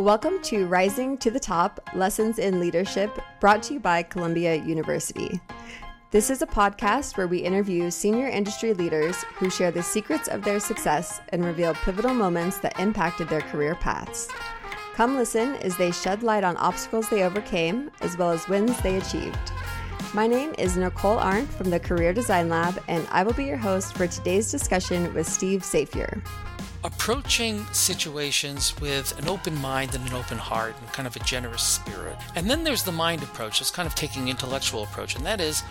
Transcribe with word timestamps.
Welcome 0.00 0.40
to 0.44 0.66
Rising 0.66 1.18
to 1.18 1.30
the 1.30 1.38
Top 1.38 1.78
Lessons 1.94 2.38
in 2.38 2.58
Leadership, 2.58 3.20
brought 3.38 3.62
to 3.64 3.74
you 3.74 3.80
by 3.80 4.02
Columbia 4.02 4.54
University. 4.54 5.38
This 6.10 6.30
is 6.30 6.40
a 6.40 6.46
podcast 6.46 7.18
where 7.18 7.26
we 7.28 7.36
interview 7.40 7.90
senior 7.90 8.26
industry 8.26 8.72
leaders 8.72 9.16
who 9.34 9.50
share 9.50 9.70
the 9.70 9.82
secrets 9.82 10.26
of 10.26 10.42
their 10.42 10.58
success 10.58 11.20
and 11.28 11.44
reveal 11.44 11.74
pivotal 11.74 12.14
moments 12.14 12.56
that 12.60 12.80
impacted 12.80 13.28
their 13.28 13.42
career 13.42 13.74
paths. 13.74 14.30
Come 14.94 15.18
listen 15.18 15.56
as 15.56 15.76
they 15.76 15.90
shed 15.90 16.22
light 16.22 16.44
on 16.44 16.56
obstacles 16.56 17.10
they 17.10 17.22
overcame 17.22 17.90
as 18.00 18.16
well 18.16 18.30
as 18.30 18.48
wins 18.48 18.80
they 18.80 18.96
achieved. 18.96 19.52
My 20.14 20.26
name 20.26 20.54
is 20.56 20.78
Nicole 20.78 21.18
Arndt 21.18 21.50
from 21.50 21.68
the 21.68 21.78
Career 21.78 22.14
Design 22.14 22.48
Lab, 22.48 22.82
and 22.88 23.06
I 23.10 23.22
will 23.22 23.34
be 23.34 23.44
your 23.44 23.58
host 23.58 23.98
for 23.98 24.06
today's 24.06 24.50
discussion 24.50 25.12
with 25.12 25.28
Steve 25.28 25.60
Safier 25.60 26.22
approaching 26.84 27.64
situations 27.72 28.78
with 28.80 29.18
an 29.18 29.28
open 29.28 29.54
mind 29.60 29.94
and 29.94 30.06
an 30.06 30.14
open 30.14 30.38
heart 30.38 30.74
and 30.78 30.88
kind 30.92 31.06
of 31.06 31.16
a 31.16 31.20
generous 31.20 31.62
spirit. 31.62 32.16
And 32.34 32.48
then 32.48 32.64
there's 32.64 32.82
the 32.82 32.92
mind 32.92 33.22
approach, 33.22 33.60
it's 33.60 33.70
kind 33.70 33.86
of 33.86 33.94
taking 33.94 34.28
intellectual 34.28 34.82
approach, 34.84 35.16
and 35.16 35.26
that 35.26 35.40
is 35.40 35.62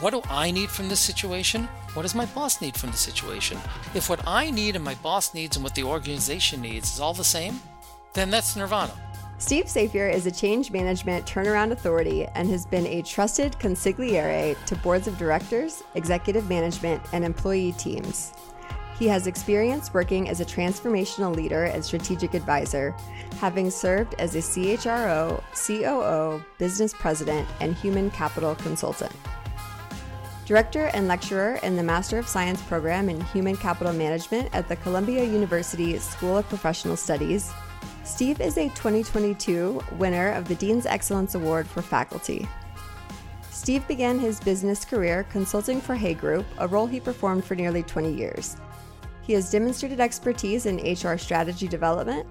what 0.00 0.10
do 0.10 0.20
I 0.28 0.50
need 0.50 0.68
from 0.68 0.88
this 0.88 1.00
situation? 1.00 1.64
What 1.94 2.02
does 2.02 2.14
my 2.14 2.26
boss 2.26 2.60
need 2.60 2.76
from 2.76 2.90
the 2.90 2.96
situation? 2.98 3.58
If 3.94 4.10
what 4.10 4.20
I 4.26 4.50
need 4.50 4.76
and 4.76 4.84
my 4.84 4.94
boss 4.96 5.32
needs 5.32 5.56
and 5.56 5.64
what 5.64 5.74
the 5.74 5.84
organization 5.84 6.60
needs 6.60 6.92
is 6.92 7.00
all 7.00 7.14
the 7.14 7.24
same, 7.24 7.60
then 8.12 8.30
that's 8.30 8.56
nirvana. 8.56 8.92
Steve 9.38 9.66
Safier 9.66 10.12
is 10.12 10.26
a 10.26 10.30
change 10.30 10.70
management 10.70 11.26
turnaround 11.26 11.70
authority 11.70 12.26
and 12.34 12.48
has 12.50 12.64
been 12.64 12.86
a 12.86 13.02
trusted 13.02 13.52
consigliere 13.58 14.56
to 14.64 14.76
boards 14.76 15.06
of 15.06 15.18
directors, 15.18 15.82
executive 15.94 16.48
management, 16.48 17.02
and 17.12 17.24
employee 17.24 17.72
teams. 17.72 18.32
He 18.98 19.08
has 19.08 19.26
experience 19.26 19.92
working 19.92 20.28
as 20.28 20.40
a 20.40 20.44
transformational 20.44 21.34
leader 21.34 21.64
and 21.64 21.84
strategic 21.84 22.32
advisor, 22.32 22.94
having 23.38 23.70
served 23.70 24.14
as 24.18 24.34
a 24.34 24.38
CHRO, 24.38 25.42
COO, 25.54 26.42
business 26.56 26.94
president, 26.94 27.46
and 27.60 27.74
human 27.74 28.10
capital 28.10 28.54
consultant. 28.54 29.12
Director 30.46 30.90
and 30.94 31.08
lecturer 31.08 31.58
in 31.62 31.76
the 31.76 31.82
Master 31.82 32.18
of 32.18 32.28
Science 32.28 32.62
program 32.62 33.08
in 33.08 33.20
Human 33.20 33.56
Capital 33.56 33.92
Management 33.92 34.48
at 34.54 34.68
the 34.68 34.76
Columbia 34.76 35.24
University 35.24 35.98
School 35.98 36.38
of 36.38 36.48
Professional 36.48 36.96
Studies, 36.96 37.52
Steve 38.04 38.40
is 38.40 38.56
a 38.56 38.68
2022 38.68 39.82
winner 39.98 40.30
of 40.30 40.46
the 40.46 40.54
Dean's 40.54 40.86
Excellence 40.86 41.34
Award 41.34 41.66
for 41.66 41.82
Faculty. 41.82 42.48
Steve 43.50 43.86
began 43.88 44.20
his 44.20 44.38
business 44.38 44.84
career 44.84 45.26
consulting 45.32 45.80
for 45.80 45.96
Hay 45.96 46.14
Group, 46.14 46.46
a 46.58 46.68
role 46.68 46.86
he 46.86 47.00
performed 47.00 47.44
for 47.44 47.56
nearly 47.56 47.82
20 47.82 48.14
years. 48.14 48.56
He 49.26 49.32
has 49.32 49.50
demonstrated 49.50 49.98
expertise 49.98 50.66
in 50.66 50.76
HR 50.76 51.18
strategy 51.18 51.66
development, 51.66 52.26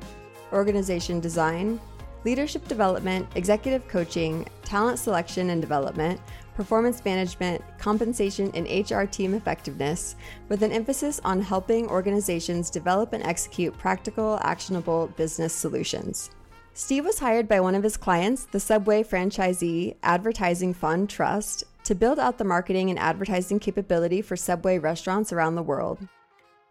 organization 0.53 1.19
design, 1.19 1.77
leadership 2.23 2.65
development, 2.69 3.27
executive 3.35 3.85
coaching, 3.89 4.47
talent 4.63 4.97
selection 4.97 5.49
and 5.49 5.59
development, 5.59 6.21
performance 6.55 7.03
management, 7.03 7.61
compensation, 7.77 8.49
and 8.53 8.89
HR 8.89 9.03
team 9.03 9.33
effectiveness, 9.33 10.15
with 10.47 10.63
an 10.63 10.71
emphasis 10.71 11.19
on 11.25 11.41
helping 11.41 11.85
organizations 11.89 12.69
develop 12.69 13.11
and 13.11 13.23
execute 13.25 13.77
practical, 13.77 14.39
actionable 14.41 15.07
business 15.17 15.53
solutions. 15.53 16.31
Steve 16.73 17.03
was 17.03 17.19
hired 17.19 17.49
by 17.49 17.59
one 17.59 17.75
of 17.75 17.83
his 17.83 17.97
clients, 17.97 18.45
the 18.45 18.59
Subway 18.59 19.03
franchisee 19.03 19.95
Advertising 20.01 20.73
Fund 20.73 21.09
Trust, 21.09 21.65
to 21.83 21.93
build 21.93 22.19
out 22.19 22.37
the 22.37 22.43
marketing 22.45 22.89
and 22.89 22.97
advertising 22.97 23.59
capability 23.59 24.21
for 24.21 24.37
Subway 24.37 24.79
restaurants 24.79 25.33
around 25.33 25.55
the 25.55 25.61
world. 25.61 25.99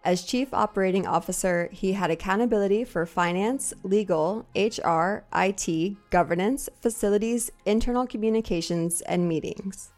As 0.04 0.22
Chief 0.22 0.52
Operating 0.52 1.06
Officer, 1.06 1.70
he 1.72 1.94
had 1.94 2.10
accountability 2.10 2.84
for 2.84 3.06
finance, 3.06 3.72
legal, 3.82 4.46
HR, 4.54 5.24
IT, 5.34 6.10
governance, 6.10 6.68
facilities, 6.78 7.50
internal 7.64 8.06
communications, 8.06 9.00
and 9.00 9.26
meetings. 9.26 9.92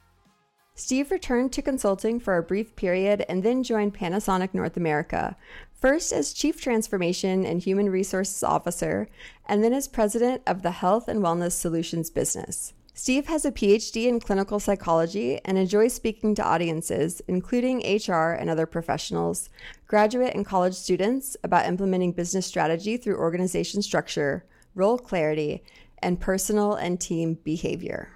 Steve 0.76 1.10
returned 1.10 1.53
to 1.53 1.62
consulting 1.62 2.20
for 2.20 2.36
a 2.36 2.42
brief 2.42 2.76
period 2.76 3.25
and 3.28 3.42
then 3.42 3.64
joined 3.64 3.94
Panasonic 3.98 4.54
North 4.54 4.76
America, 4.76 5.36
first 5.72 6.12
as 6.12 6.32
Chief 6.32 6.60
Transformation 6.60 7.44
and 7.44 7.62
Human 7.62 7.91
Resources 7.91 8.44
Officer, 8.44 9.08
and 9.47 9.64
then 9.64 9.72
as 9.72 9.88
President 9.88 10.41
of 10.47 10.62
the 10.62 10.70
Health 10.70 11.08
and 11.08 11.20
Wellness 11.20 11.52
Solutions 11.52 12.10
business. 12.10 12.75
Steve 12.98 13.26
has 13.26 13.44
a 13.44 13.52
PhD 13.52 14.06
in 14.06 14.18
clinical 14.18 14.58
psychology 14.58 15.38
and 15.44 15.58
enjoys 15.58 15.92
speaking 15.92 16.34
to 16.34 16.42
audiences, 16.42 17.20
including 17.28 17.80
HR 17.80 18.32
and 18.32 18.48
other 18.48 18.64
professionals, 18.64 19.50
graduate 19.86 20.34
and 20.34 20.46
college 20.46 20.72
students, 20.72 21.36
about 21.44 21.66
implementing 21.66 22.10
business 22.10 22.46
strategy 22.46 22.96
through 22.96 23.18
organization 23.18 23.82
structure, 23.82 24.46
role 24.74 24.96
clarity, 24.96 25.62
and 25.98 26.18
personal 26.18 26.72
and 26.72 26.98
team 26.98 27.34
behavior. 27.44 28.16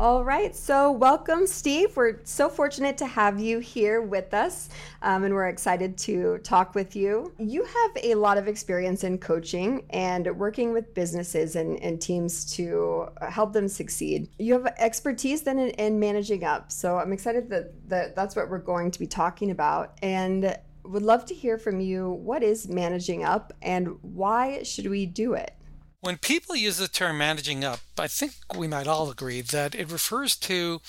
All 0.00 0.24
right, 0.24 0.56
so 0.56 0.90
welcome, 0.90 1.46
Steve. 1.46 1.94
We're 1.94 2.20
so 2.24 2.48
fortunate 2.48 2.96
to 2.96 3.06
have 3.06 3.38
you 3.38 3.58
here 3.58 4.00
with 4.00 4.32
us, 4.32 4.70
um, 5.02 5.24
and 5.24 5.34
we're 5.34 5.48
excited 5.48 5.98
to 5.98 6.38
talk 6.38 6.74
with 6.74 6.96
you. 6.96 7.34
You 7.36 7.66
have 7.66 7.90
a 8.02 8.14
lot 8.14 8.38
of 8.38 8.48
experience 8.48 9.04
in 9.04 9.18
coaching 9.18 9.84
and 9.90 10.26
working 10.38 10.72
with 10.72 10.94
businesses 10.94 11.54
and, 11.54 11.78
and 11.82 12.00
teams 12.00 12.50
to 12.54 13.08
help 13.28 13.52
them 13.52 13.68
succeed. 13.68 14.30
You 14.38 14.54
have 14.54 14.72
expertise 14.78 15.42
then 15.42 15.58
in, 15.58 15.68
in 15.72 16.00
managing 16.00 16.44
up, 16.44 16.72
so 16.72 16.96
I'm 16.96 17.12
excited 17.12 17.50
that, 17.50 17.86
that 17.90 18.16
that's 18.16 18.34
what 18.34 18.48
we're 18.48 18.56
going 18.56 18.90
to 18.92 18.98
be 18.98 19.06
talking 19.06 19.50
about. 19.50 19.98
And 20.00 20.56
would 20.82 21.02
love 21.02 21.26
to 21.26 21.34
hear 21.34 21.58
from 21.58 21.78
you 21.78 22.08
what 22.08 22.42
is 22.42 22.68
managing 22.68 23.22
up 23.22 23.52
and 23.60 23.98
why 24.00 24.62
should 24.62 24.86
we 24.86 25.04
do 25.04 25.34
it? 25.34 25.54
When 26.02 26.16
people 26.16 26.56
use 26.56 26.78
the 26.78 26.88
term 26.88 27.18
managing 27.18 27.62
up, 27.62 27.80
I 27.98 28.08
think 28.08 28.32
we 28.56 28.66
might 28.66 28.86
all 28.86 29.10
agree 29.10 29.42
that 29.42 29.74
it 29.74 29.92
refers 29.92 30.34
to 30.36 30.80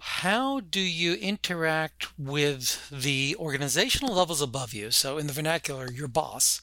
how 0.00 0.58
do 0.58 0.80
you 0.80 1.14
interact 1.14 2.18
with 2.18 2.90
the 2.90 3.36
organizational 3.38 4.14
levels 4.14 4.42
above 4.42 4.74
you? 4.74 4.90
So, 4.90 5.16
in 5.16 5.28
the 5.28 5.32
vernacular, 5.32 5.92
your 5.92 6.08
boss, 6.08 6.60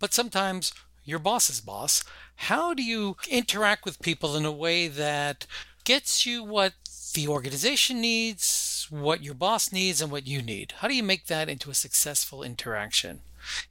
but 0.00 0.12
sometimes 0.12 0.72
your 1.04 1.20
boss's 1.20 1.60
boss. 1.60 2.02
How 2.34 2.74
do 2.74 2.82
you 2.82 3.16
interact 3.30 3.84
with 3.84 4.02
people 4.02 4.34
in 4.34 4.44
a 4.44 4.50
way 4.50 4.88
that 4.88 5.46
gets 5.84 6.26
you 6.26 6.42
what 6.42 6.72
the 7.14 7.28
organization 7.28 8.00
needs, 8.00 8.88
what 8.90 9.22
your 9.22 9.34
boss 9.34 9.70
needs, 9.70 10.02
and 10.02 10.10
what 10.10 10.26
you 10.26 10.42
need? 10.42 10.74
How 10.78 10.88
do 10.88 10.96
you 10.96 11.04
make 11.04 11.26
that 11.26 11.48
into 11.48 11.70
a 11.70 11.74
successful 11.74 12.42
interaction? 12.42 13.20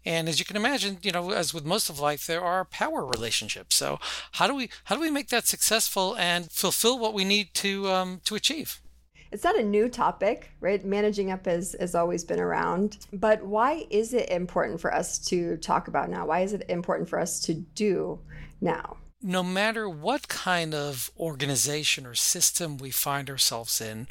And 0.06 0.28
as 0.28 0.40
you 0.40 0.46
can 0.46 0.56
imagine, 0.56 0.98
you 1.02 1.12
know, 1.12 1.32
as 1.32 1.54
with 1.54 1.66
most 1.66 1.90
of 1.90 2.00
life, 2.00 2.26
there 2.26 2.44
are 2.44 2.66
power 2.66 3.06
relationships. 3.06 3.76
So 3.76 4.00
how 4.34 4.48
do 4.48 4.56
we 4.56 4.70
how 4.86 4.96
do 4.96 5.02
we 5.02 5.12
make 5.12 5.30
that 5.30 5.48
successful 5.48 6.16
and 6.18 6.52
fulfill 6.52 7.00
what 7.00 7.14
we 7.14 7.24
need 7.24 7.54
to 7.56 7.90
um, 7.90 8.22
to 8.26 8.36
achieve? 8.36 8.82
It's 9.32 9.44
not 9.44 9.60
a 9.60 9.64
new 9.64 9.90
topic, 9.90 10.52
right? 10.62 10.84
Managing 10.86 11.32
up 11.32 11.46
has, 11.46 11.76
has 11.80 11.96
always 11.96 12.24
been 12.24 12.40
around. 12.40 13.06
But 13.12 13.44
why 13.44 13.86
is 13.90 14.14
it 14.14 14.30
important 14.30 14.80
for 14.80 14.94
us 14.94 15.20
to 15.28 15.58
talk 15.58 15.88
about 15.88 16.10
now? 16.10 16.26
Why 16.26 16.42
is 16.42 16.54
it 16.54 16.64
important 16.70 17.10
for 17.10 17.20
us 17.20 17.40
to 17.42 17.54
do 17.54 18.20
now? 18.62 18.98
No 19.22 19.44
matter 19.44 19.90
what 19.90 20.28
kind 20.28 20.74
of 20.74 21.12
organization 21.20 22.06
or 22.06 22.14
system 22.14 22.78
we 22.78 22.92
find 22.92 23.30
ourselves 23.30 23.82
in, 23.82 24.08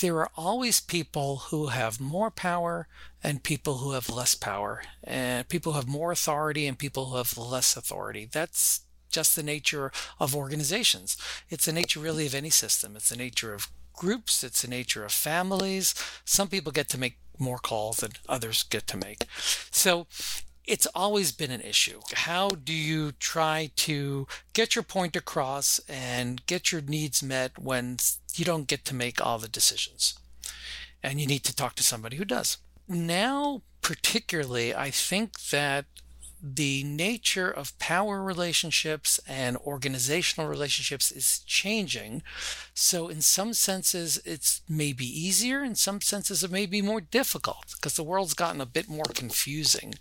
there 0.00 0.18
are 0.18 0.30
always 0.36 0.80
people 0.80 1.36
who 1.50 1.68
have 1.68 2.00
more 2.00 2.30
power 2.30 2.88
and 3.22 3.42
people 3.42 3.78
who 3.78 3.92
have 3.92 4.10
less 4.10 4.34
power, 4.34 4.82
and 5.02 5.48
people 5.48 5.72
who 5.72 5.78
have 5.78 5.88
more 5.88 6.12
authority 6.12 6.66
and 6.66 6.78
people 6.78 7.06
who 7.06 7.16
have 7.16 7.38
less 7.38 7.76
authority. 7.76 8.28
That's 8.30 8.82
just 9.10 9.36
the 9.36 9.42
nature 9.42 9.92
of 10.18 10.34
organizations. 10.34 11.16
It's 11.48 11.66
the 11.66 11.72
nature 11.72 12.00
really 12.00 12.26
of 12.26 12.34
any 12.34 12.50
system. 12.50 12.96
It's 12.96 13.10
the 13.10 13.16
nature 13.16 13.54
of 13.54 13.68
groups. 13.92 14.42
It's 14.42 14.62
the 14.62 14.68
nature 14.68 15.04
of 15.04 15.12
families. 15.12 15.94
Some 16.24 16.48
people 16.48 16.72
get 16.72 16.88
to 16.90 16.98
make 16.98 17.18
more 17.38 17.58
calls 17.58 17.98
than 17.98 18.12
others 18.28 18.64
get 18.64 18.86
to 18.88 18.96
make. 18.96 19.24
So 19.70 20.06
it's 20.66 20.86
always 20.94 21.30
been 21.30 21.50
an 21.50 21.60
issue. 21.60 22.00
How 22.14 22.48
do 22.48 22.72
you 22.72 23.12
try 23.12 23.70
to 23.76 24.26
get 24.52 24.74
your 24.74 24.82
point 24.82 25.14
across 25.14 25.78
and 25.88 26.44
get 26.46 26.72
your 26.72 26.80
needs 26.80 27.22
met 27.22 27.58
when 27.58 27.98
you 28.38 28.44
don't 28.44 28.68
get 28.68 28.84
to 28.86 28.94
make 28.94 29.24
all 29.24 29.38
the 29.38 29.48
decisions? 29.48 30.18
And 31.02 31.20
you 31.20 31.26
need 31.26 31.44
to 31.44 31.54
talk 31.54 31.74
to 31.76 31.82
somebody 31.82 32.16
who 32.16 32.24
does. 32.24 32.58
Now, 32.88 33.62
particularly, 33.82 34.74
I 34.74 34.90
think 34.90 35.40
that 35.50 35.86
the 36.46 36.84
nature 36.84 37.50
of 37.50 37.78
power 37.78 38.22
relationships 38.22 39.18
and 39.26 39.56
organizational 39.56 40.50
relationships 40.50 41.10
is 41.10 41.38
changing. 41.38 42.22
So, 42.74 43.08
in 43.08 43.22
some 43.22 43.54
senses, 43.54 44.20
it's 44.26 44.60
maybe 44.68 45.06
easier. 45.06 45.64
In 45.64 45.74
some 45.74 46.02
senses, 46.02 46.44
it 46.44 46.50
may 46.50 46.66
be 46.66 46.82
more 46.82 47.00
difficult 47.00 47.74
because 47.74 47.94
the 47.94 48.02
world's 48.02 48.34
gotten 48.34 48.60
a 48.60 48.66
bit 48.66 48.90
more 48.90 49.06
confusing 49.14 49.94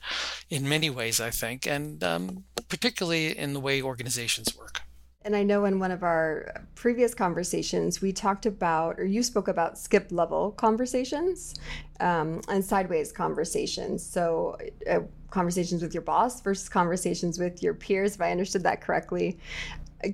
in 0.49 0.67
many 0.67 0.89
ways, 0.89 1.21
I 1.21 1.29
think, 1.29 1.65
and 1.65 2.03
um, 2.03 2.43
particularly 2.67 3.37
in 3.37 3.53
the 3.53 3.61
way 3.61 3.81
organizations 3.81 4.57
work. 4.57 4.81
And 5.25 5.35
I 5.35 5.43
know 5.43 5.65
in 5.65 5.79
one 5.79 5.91
of 5.91 6.03
our 6.03 6.65
previous 6.75 7.13
conversations, 7.13 8.01
we 8.01 8.11
talked 8.11 8.45
about, 8.45 8.99
or 8.99 9.05
you 9.05 9.23
spoke 9.23 9.47
about 9.47 9.77
skip 9.77 10.11
level 10.11 10.51
conversations 10.51 11.55
um, 11.99 12.41
and 12.49 12.63
sideways 12.63 13.11
conversations. 13.11 14.03
So, 14.03 14.57
uh, 14.89 14.99
conversations 15.29 15.81
with 15.81 15.93
your 15.93 16.03
boss 16.03 16.41
versus 16.41 16.69
conversations 16.69 17.39
with 17.39 17.63
your 17.63 17.73
peers, 17.73 18.15
if 18.15 18.21
I 18.21 18.31
understood 18.31 18.63
that 18.63 18.81
correctly. 18.81 19.39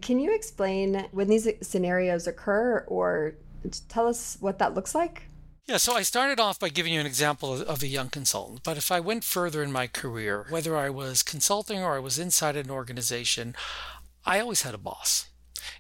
Can 0.02 0.20
you 0.20 0.34
explain 0.34 1.08
when 1.12 1.28
these 1.28 1.48
scenarios 1.62 2.28
occur 2.28 2.86
or 2.88 3.34
tell 3.90 4.08
us 4.08 4.38
what 4.40 4.60
that 4.60 4.76
looks 4.76 4.96
like? 4.96 5.24
Yeah, 5.70 5.78
so 5.78 5.94
I 5.94 6.02
started 6.02 6.40
off 6.40 6.60
by 6.60 6.70
giving 6.70 6.94
you 6.94 7.00
an 7.00 7.06
example 7.06 7.54
of, 7.54 7.62
of, 7.62 7.84
a 7.84 7.88
young 7.88 8.10
consultant. 8.10 8.62
But 8.64 8.78
if 8.78 8.92
I 8.92 9.00
went 9.00 9.24
further 9.24 9.62
in 9.62 9.72
my 9.72 9.86
career, 9.86 10.48
whether 10.50 10.76
I 10.76 10.90
was 10.90 11.22
consulting 11.22 11.84
or 11.84 11.96
I 11.96 12.00
was 12.00 12.18
inside 12.18 12.56
an 12.56 12.72
organization, 12.72 13.56
I 14.26 14.40
always 14.40 14.64
had 14.64 14.74
a 14.74 14.80
boss. 14.80 15.28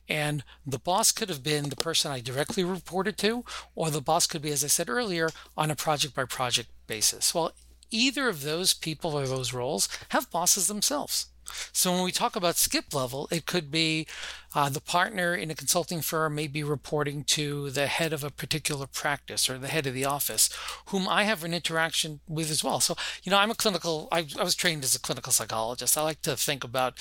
And 0.07 0.43
the 0.65 0.79
boss 0.79 1.11
could 1.11 1.29
have 1.29 1.43
been 1.43 1.69
the 1.69 1.75
person 1.75 2.11
I 2.11 2.19
directly 2.19 2.63
reported 2.63 3.17
to, 3.19 3.45
or 3.75 3.89
the 3.89 4.01
boss 4.01 4.27
could 4.27 4.41
be, 4.41 4.51
as 4.51 4.63
I 4.63 4.67
said 4.67 4.89
earlier, 4.89 5.29
on 5.55 5.71
a 5.71 5.75
project 5.75 6.15
by 6.15 6.25
project 6.25 6.69
basis. 6.87 7.33
Well, 7.33 7.53
either 7.91 8.27
of 8.27 8.43
those 8.43 8.73
people 8.73 9.17
or 9.17 9.27
those 9.27 9.53
roles 9.53 9.87
have 10.09 10.31
bosses 10.31 10.67
themselves. 10.67 11.27
So 11.71 11.91
when 11.91 12.03
we 12.03 12.11
talk 12.11 12.35
about 12.35 12.57
skip 12.57 12.93
level, 12.93 13.27
it 13.31 13.47
could 13.47 13.71
be 13.71 14.05
uh, 14.53 14.69
the 14.69 14.81
partner 14.81 15.33
in 15.33 15.49
a 15.49 15.55
consulting 15.55 16.01
firm 16.01 16.35
may 16.35 16.47
be 16.47 16.63
reporting 16.63 17.23
to 17.25 17.71
the 17.71 17.87
head 17.87 18.13
of 18.13 18.23
a 18.23 18.29
particular 18.29 18.85
practice 18.85 19.49
or 19.49 19.57
the 19.57 19.67
head 19.67 19.87
of 19.87 19.95
the 19.95 20.05
office, 20.05 20.49
whom 20.87 21.07
I 21.07 21.23
have 21.23 21.43
an 21.43 21.53
interaction 21.53 22.19
with 22.27 22.51
as 22.51 22.63
well. 22.63 22.79
So, 22.79 22.95
you 23.23 23.31
know, 23.31 23.37
I'm 23.37 23.51
a 23.51 23.55
clinical, 23.55 24.07
I, 24.11 24.27
I 24.37 24.43
was 24.43 24.55
trained 24.55 24.83
as 24.83 24.93
a 24.93 24.99
clinical 24.99 25.33
psychologist. 25.33 25.97
I 25.97 26.03
like 26.03 26.21
to 26.23 26.35
think 26.35 26.63
about 26.63 26.99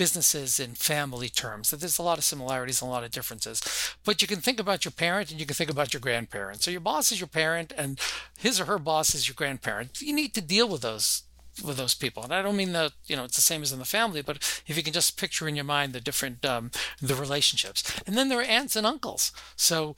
businesses 0.00 0.58
in 0.58 0.70
family 0.72 1.28
terms. 1.28 1.68
That 1.68 1.80
there's 1.80 1.98
a 1.98 2.02
lot 2.02 2.16
of 2.16 2.24
similarities 2.24 2.80
and 2.80 2.88
a 2.88 2.90
lot 2.90 3.04
of 3.04 3.10
differences. 3.10 3.60
But 4.02 4.22
you 4.22 4.28
can 4.28 4.40
think 4.40 4.58
about 4.58 4.82
your 4.82 4.92
parent 4.92 5.30
and 5.30 5.38
you 5.38 5.44
can 5.44 5.54
think 5.54 5.68
about 5.68 5.92
your 5.92 6.00
grandparent. 6.00 6.62
So 6.62 6.70
your 6.70 6.80
boss 6.80 7.12
is 7.12 7.20
your 7.20 7.26
parent 7.28 7.70
and 7.76 8.00
his 8.38 8.58
or 8.58 8.64
her 8.64 8.78
boss 8.78 9.14
is 9.14 9.28
your 9.28 9.34
grandparent. 9.34 10.00
You 10.00 10.14
need 10.14 10.32
to 10.32 10.40
deal 10.40 10.66
with 10.66 10.80
those 10.80 11.24
with 11.62 11.76
those 11.76 11.94
people. 11.94 12.22
And 12.22 12.32
I 12.32 12.40
don't 12.40 12.56
mean 12.56 12.72
that 12.72 12.92
you 13.08 13.14
know 13.14 13.24
it's 13.24 13.36
the 13.36 13.42
same 13.42 13.60
as 13.60 13.72
in 13.74 13.78
the 13.78 13.84
family, 13.84 14.22
but 14.22 14.38
if 14.66 14.74
you 14.78 14.82
can 14.82 14.94
just 14.94 15.20
picture 15.20 15.46
in 15.46 15.54
your 15.54 15.66
mind 15.66 15.92
the 15.92 16.00
different 16.00 16.46
um, 16.46 16.70
the 17.02 17.14
relationships, 17.14 17.82
and 18.06 18.16
then 18.16 18.30
there 18.30 18.40
are 18.40 18.54
aunts 18.58 18.76
and 18.76 18.86
uncles. 18.86 19.32
So 19.54 19.96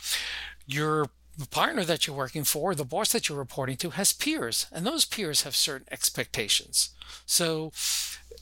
your 0.67 1.11
partner 1.51 1.85
that 1.85 2.07
you're 2.07 2.17
working 2.17 2.45
for, 2.45 2.75
the 2.75 2.85
boss 2.85 3.13
that 3.13 3.29
you're 3.29 3.39
reporting 3.39 3.77
to, 3.79 3.91
has 3.91 4.13
peers, 4.13 4.67
and 4.73 4.87
those 4.87 5.05
peers 5.05 5.43
have 5.43 5.57
certain 5.57 5.89
expectations. 5.91 6.91
So 7.27 7.73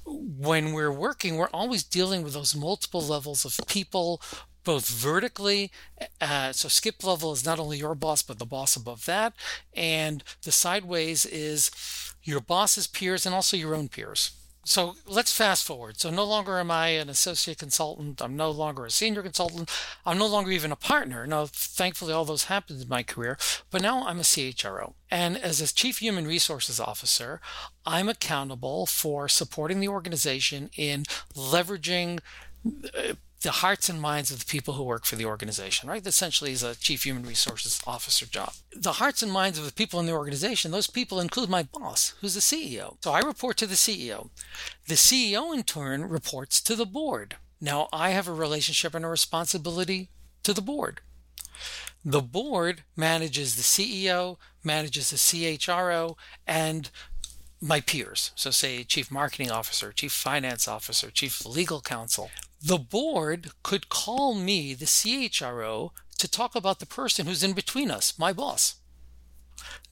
when 0.04 0.72
we're 0.72 0.92
working, 0.92 1.36
we're 1.36 1.48
always 1.52 1.82
dealing 1.82 2.22
with 2.22 2.34
those 2.34 2.54
multiple 2.54 3.02
levels 3.02 3.44
of 3.44 3.66
people, 3.66 4.20
both 4.64 4.88
vertically. 4.88 5.70
Uh, 6.20 6.52
so 6.52 6.68
skip 6.68 7.04
level 7.04 7.32
is 7.32 7.44
not 7.44 7.58
only 7.58 7.78
your 7.78 7.94
boss, 7.94 8.22
but 8.22 8.38
the 8.38 8.46
boss 8.46 8.76
above 8.76 9.04
that. 9.06 9.34
And 9.74 10.24
the 10.42 10.52
sideways 10.52 11.24
is 11.26 11.70
your 12.22 12.40
boss's 12.40 12.86
peers 12.86 13.24
and 13.24 13.34
also 13.34 13.56
your 13.56 13.74
own 13.74 13.88
peers. 13.88 14.32
So 14.64 14.96
let's 15.06 15.32
fast 15.32 15.64
forward. 15.64 15.98
So 15.98 16.10
no 16.10 16.24
longer 16.24 16.58
am 16.58 16.70
I 16.70 16.88
an 16.88 17.08
associate 17.08 17.58
consultant. 17.58 18.20
I'm 18.20 18.36
no 18.36 18.50
longer 18.50 18.84
a 18.84 18.90
senior 18.90 19.22
consultant. 19.22 19.70
I'm 20.04 20.18
no 20.18 20.26
longer 20.26 20.50
even 20.50 20.70
a 20.70 20.76
partner. 20.76 21.26
Now, 21.26 21.46
thankfully, 21.46 22.12
all 22.12 22.24
those 22.24 22.44
happened 22.44 22.82
in 22.82 22.88
my 22.88 23.02
career. 23.02 23.38
But 23.70 23.82
now 23.82 24.06
I'm 24.06 24.20
a 24.20 24.22
CHRO. 24.22 24.94
And 25.10 25.38
as 25.38 25.60
a 25.60 25.72
chief 25.72 25.98
human 25.98 26.26
resources 26.26 26.78
officer, 26.78 27.40
I'm 27.86 28.08
accountable 28.08 28.86
for 28.86 29.28
supporting 29.28 29.80
the 29.80 29.88
organization 29.88 30.70
in 30.76 31.04
leveraging 31.34 32.20
uh, 32.66 33.14
the 33.42 33.50
hearts 33.50 33.88
and 33.88 34.00
minds 34.00 34.30
of 34.30 34.38
the 34.38 34.44
people 34.44 34.74
who 34.74 34.82
work 34.82 35.06
for 35.06 35.16
the 35.16 35.24
organization, 35.24 35.88
right? 35.88 36.06
Essentially 36.06 36.52
is 36.52 36.62
a 36.62 36.74
chief 36.74 37.04
human 37.04 37.24
resources 37.24 37.80
officer 37.86 38.26
job. 38.26 38.52
The 38.74 38.92
hearts 38.92 39.22
and 39.22 39.32
minds 39.32 39.58
of 39.58 39.64
the 39.64 39.72
people 39.72 39.98
in 39.98 40.06
the 40.06 40.12
organization, 40.12 40.70
those 40.70 40.86
people 40.86 41.20
include 41.20 41.48
my 41.48 41.62
boss, 41.62 42.14
who's 42.20 42.34
the 42.34 42.40
CEO. 42.40 42.96
So 43.02 43.12
I 43.12 43.20
report 43.20 43.56
to 43.58 43.66
the 43.66 43.76
CEO. 43.76 44.28
The 44.86 44.94
CEO, 44.94 45.54
in 45.54 45.62
turn, 45.62 46.08
reports 46.08 46.60
to 46.62 46.76
the 46.76 46.84
board. 46.84 47.36
Now 47.60 47.88
I 47.92 48.10
have 48.10 48.28
a 48.28 48.32
relationship 48.32 48.94
and 48.94 49.04
a 49.04 49.08
responsibility 49.08 50.10
to 50.42 50.52
the 50.52 50.62
board. 50.62 51.00
The 52.04 52.22
board 52.22 52.82
manages 52.96 53.56
the 53.56 53.62
CEO, 53.62 54.36
manages 54.62 55.10
the 55.10 55.16
CHRO, 55.16 56.16
and 56.46 56.90
my 57.60 57.80
peers. 57.80 58.32
So, 58.34 58.50
say, 58.50 58.84
chief 58.84 59.10
marketing 59.10 59.50
officer, 59.50 59.92
chief 59.92 60.12
finance 60.12 60.66
officer, 60.66 61.10
chief 61.10 61.44
legal 61.44 61.82
counsel 61.82 62.30
the 62.62 62.78
board 62.78 63.50
could 63.62 63.88
call 63.88 64.34
me, 64.34 64.74
the 64.74 64.84
CHRO, 64.84 65.90
to 66.18 66.28
talk 66.28 66.54
about 66.54 66.78
the 66.78 66.86
person 66.86 67.26
who's 67.26 67.42
in 67.42 67.54
between 67.54 67.90
us, 67.90 68.18
my 68.18 68.32
boss. 68.32 68.76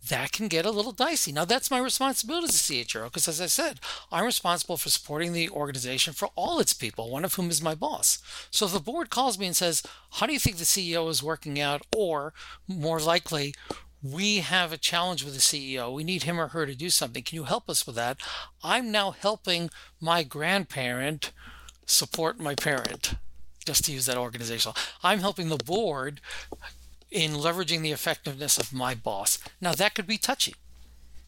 That 0.08 0.32
can 0.32 0.48
get 0.48 0.64
a 0.64 0.70
little 0.70 0.92
dicey. 0.92 1.32
Now, 1.32 1.44
that's 1.44 1.70
my 1.70 1.78
responsibility 1.78 2.48
as 2.48 2.70
a 2.70 2.72
CHRO, 2.72 3.04
because 3.04 3.28
as 3.28 3.40
I 3.40 3.46
said, 3.46 3.80
I'm 4.12 4.24
responsible 4.24 4.76
for 4.76 4.90
supporting 4.90 5.32
the 5.32 5.50
organization 5.50 6.12
for 6.12 6.28
all 6.34 6.60
its 6.60 6.72
people, 6.72 7.10
one 7.10 7.24
of 7.24 7.34
whom 7.34 7.50
is 7.50 7.62
my 7.62 7.74
boss. 7.74 8.18
So 8.50 8.66
if 8.66 8.72
the 8.72 8.80
board 8.80 9.10
calls 9.10 9.38
me 9.38 9.46
and 9.46 9.56
says, 9.56 9.82
How 10.12 10.26
do 10.26 10.32
you 10.32 10.38
think 10.38 10.56
the 10.56 10.64
CEO 10.64 11.08
is 11.10 11.22
working 11.22 11.60
out? 11.60 11.82
Or 11.96 12.32
more 12.66 13.00
likely, 13.00 13.54
we 14.02 14.38
have 14.38 14.72
a 14.72 14.78
challenge 14.78 15.24
with 15.24 15.34
the 15.34 15.40
CEO. 15.40 15.92
We 15.92 16.04
need 16.04 16.22
him 16.22 16.40
or 16.40 16.48
her 16.48 16.66
to 16.66 16.74
do 16.74 16.90
something. 16.90 17.22
Can 17.22 17.36
you 17.36 17.44
help 17.44 17.68
us 17.68 17.86
with 17.86 17.96
that? 17.96 18.20
I'm 18.62 18.92
now 18.92 19.10
helping 19.10 19.70
my 20.00 20.22
grandparent 20.22 21.32
support 21.88 22.38
my 22.38 22.54
parent, 22.54 23.14
just 23.64 23.84
to 23.86 23.92
use 23.92 24.06
that 24.06 24.16
organizational. 24.16 24.76
I'm 25.02 25.20
helping 25.20 25.48
the 25.48 25.56
board 25.56 26.20
in 27.10 27.32
leveraging 27.32 27.80
the 27.82 27.92
effectiveness 27.92 28.58
of 28.58 28.72
my 28.72 28.94
boss. 28.94 29.38
Now 29.60 29.74
that 29.74 29.94
could 29.94 30.06
be 30.06 30.18
touchy, 30.18 30.54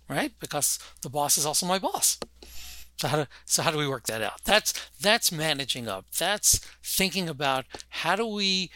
right? 0.09 0.33
Because 0.39 0.79
the 1.03 1.09
boss 1.09 1.39
is 1.39 1.47
also 1.47 1.67
my 1.67 1.79
boss. 1.79 2.19
So 2.99 3.09
how 3.09 3.17
do, 3.17 3.27
so 3.47 3.63
how 3.63 3.71
do 3.71 3.79
we 3.79 3.89
work 3.89 4.05
that 4.07 4.21
out? 4.21 4.45
That's 4.45 4.75
that's 5.01 5.33
managing 5.33 5.89
up. 5.89 6.05
That's 6.19 6.59
thinking 6.83 7.31
about 7.31 7.65
how 7.89 8.15
do 8.15 8.27
we 8.27 8.71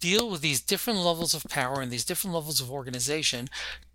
deal 0.00 0.30
with 0.30 0.40
these 0.40 0.62
different 0.62 1.00
levels 1.00 1.34
of 1.34 1.44
power 1.44 1.82
and 1.82 1.90
these 1.90 2.04
different 2.04 2.34
levels 2.34 2.60
of 2.60 2.70
organization 2.70 3.48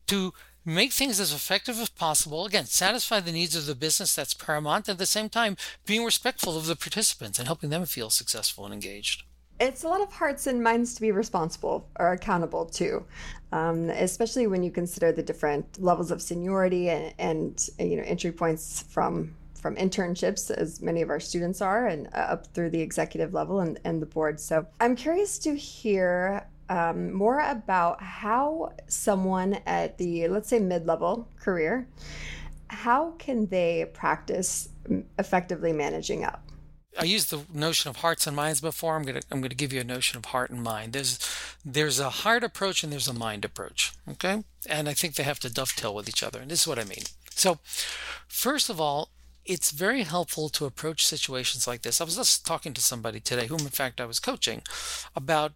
to 0.08 0.34
make 0.66 0.92
things 0.92 1.20
as 1.20 1.34
effective 1.34 1.80
as 1.80 1.90
possible. 1.90 2.46
Again, 2.46 2.66
satisfy 2.66 3.20
the 3.20 3.32
needs 3.32 3.56
of 3.56 3.66
the 3.66 3.76
business 3.76 4.16
that's 4.16 4.34
paramount. 4.34 4.90
At 4.90 4.98
the 4.98 5.06
same 5.06 5.30
time, 5.30 5.58
being 5.86 6.04
respectful 6.04 6.58
of 6.58 6.68
the 6.68 6.76
participants 6.76 7.40
and 7.40 7.48
helping 7.48 7.70
them 7.70 7.86
feel 7.86 8.10
successful 8.10 8.66
and 8.66 8.74
engaged. 8.74 9.24
It's 9.60 9.84
a 9.84 9.88
lot 9.88 10.02
of 10.02 10.12
hearts 10.12 10.48
and 10.48 10.64
minds 10.64 10.96
to 10.96 11.02
be 11.02 11.12
responsible 11.12 11.88
or 12.00 12.14
accountable 12.14 12.66
to, 12.66 13.06
um, 13.52 13.92
especially 13.92 14.48
when 14.48 14.64
you 14.64 14.72
consider 14.72 15.12
the 15.12 15.22
different 15.22 15.80
levels 15.80 16.10
of 16.10 16.20
seniority 16.20 16.90
and, 16.90 17.14
and 17.20 17.70
you 17.78 17.98
know 17.98 18.04
entry 18.04 18.32
points 18.32 18.84
from 18.90 19.36
from 19.54 19.76
internships, 19.76 20.50
as 20.50 20.82
many 20.82 21.04
of 21.04 21.12
our 21.12 21.20
students 21.20 21.62
are, 21.62 21.86
and 21.86 22.08
uh, 22.08 22.18
up 22.18 22.48
through 22.48 22.72
the 22.72 22.82
executive 22.82 23.36
level 23.36 23.60
and, 23.60 23.80
and 23.84 24.02
the 24.02 24.08
board. 24.08 24.40
So 24.40 24.66
I'm 24.80 24.96
curious 24.96 25.38
to 25.40 25.56
hear 25.56 26.48
um, 26.72 27.12
more 27.12 27.42
about 27.42 28.02
how 28.02 28.72
someone 28.88 29.60
at 29.66 29.98
the, 29.98 30.30
let's 30.30 30.48
say, 30.48 30.60
mid 30.60 30.88
level 30.88 31.28
career, 31.38 31.86
how 32.70 33.12
can 33.20 33.48
they 33.48 33.90
practice 33.94 34.70
effectively 35.20 35.74
managing 35.74 36.24
up? 36.24 36.42
I 36.98 37.04
used 37.04 37.30
the 37.30 37.42
notion 37.54 37.90
of 37.90 37.98
hearts 37.98 38.26
and 38.26 38.36
minds 38.36 38.62
before. 38.62 38.96
I'm 38.96 39.04
gonna 39.04 39.22
I'm 39.32 39.42
gonna 39.42 39.54
give 39.54 39.74
you 39.74 39.82
a 39.82 39.86
notion 39.86 40.18
of 40.18 40.26
heart 40.26 40.50
and 40.50 40.62
mind. 40.62 40.94
There's 40.94 41.20
there's 41.64 42.00
a 42.00 42.10
heart 42.10 42.44
approach 42.44 42.84
and 42.84 42.92
there's 42.92 43.08
a 43.08 43.14
mind 43.14 43.46
approach. 43.46 43.94
Okay, 44.10 44.44
and 44.70 44.88
I 44.90 44.94
think 44.94 45.16
they 45.16 45.24
have 45.24 45.40
to 45.42 45.50
dovetail 45.50 45.94
with 45.94 46.08
each 46.08 46.24
other. 46.24 46.40
And 46.40 46.52
this 46.52 46.62
is 46.62 46.68
what 46.68 46.80
I 46.80 46.84
mean. 46.84 47.04
So, 47.32 47.60
first 48.28 48.70
of 48.70 48.80
all, 48.80 49.10
it's 49.46 49.72
very 49.72 50.04
helpful 50.04 50.50
to 50.50 50.66
approach 50.66 51.06
situations 51.06 51.68
like 51.68 51.82
this. 51.82 52.00
I 52.00 52.04
was 52.04 52.16
just 52.16 52.46
talking 52.46 52.74
to 52.74 52.82
somebody 52.82 53.20
today, 53.20 53.48
whom 53.48 53.62
in 53.62 53.68
fact 53.70 54.00
I 54.00 54.06
was 54.06 54.20
coaching, 54.20 54.62
about 55.16 55.54